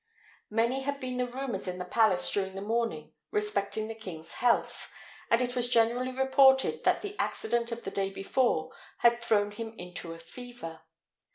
[0.49, 4.89] Many had been the rumours in the palace during the morning respecting the king's health,
[5.29, 9.75] and it was generally reported that the accident of the day before had thrown him
[9.77, 10.81] into a fever.